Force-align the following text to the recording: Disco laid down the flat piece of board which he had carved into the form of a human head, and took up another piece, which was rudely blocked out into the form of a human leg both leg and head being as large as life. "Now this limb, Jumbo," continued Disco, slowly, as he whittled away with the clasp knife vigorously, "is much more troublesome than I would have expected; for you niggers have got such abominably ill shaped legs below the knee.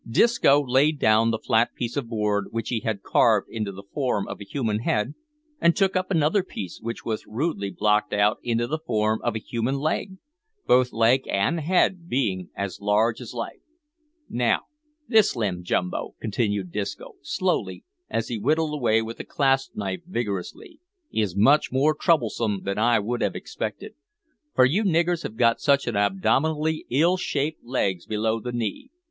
Disco 0.09 0.63
laid 0.65 0.97
down 0.97 1.29
the 1.29 1.37
flat 1.37 1.75
piece 1.75 1.95
of 1.95 2.09
board 2.09 2.47
which 2.49 2.69
he 2.69 2.79
had 2.79 3.03
carved 3.03 3.47
into 3.51 3.71
the 3.71 3.83
form 3.93 4.27
of 4.27 4.41
a 4.41 4.43
human 4.43 4.79
head, 4.79 5.13
and 5.59 5.75
took 5.75 5.95
up 5.95 6.09
another 6.09 6.41
piece, 6.41 6.81
which 6.81 7.05
was 7.05 7.27
rudely 7.27 7.69
blocked 7.69 8.11
out 8.11 8.39
into 8.41 8.65
the 8.65 8.79
form 8.79 9.19
of 9.21 9.35
a 9.35 9.39
human 9.39 9.75
leg 9.75 10.17
both 10.65 10.91
leg 10.91 11.27
and 11.27 11.59
head 11.59 12.09
being 12.09 12.49
as 12.55 12.81
large 12.81 13.21
as 13.21 13.35
life. 13.35 13.59
"Now 14.27 14.63
this 15.07 15.35
limb, 15.35 15.61
Jumbo," 15.63 16.15
continued 16.19 16.71
Disco, 16.71 17.17
slowly, 17.21 17.83
as 18.09 18.27
he 18.27 18.39
whittled 18.39 18.73
away 18.73 19.03
with 19.03 19.17
the 19.17 19.23
clasp 19.23 19.75
knife 19.75 20.01
vigorously, 20.07 20.79
"is 21.13 21.35
much 21.35 21.71
more 21.71 21.93
troublesome 21.93 22.61
than 22.63 22.79
I 22.79 22.97
would 22.97 23.21
have 23.21 23.35
expected; 23.35 23.93
for 24.55 24.65
you 24.65 24.83
niggers 24.83 25.21
have 25.21 25.37
got 25.37 25.61
such 25.61 25.85
abominably 25.85 26.87
ill 26.89 27.17
shaped 27.17 27.63
legs 27.63 28.07
below 28.07 28.39
the 28.39 28.51
knee. 28.51 28.89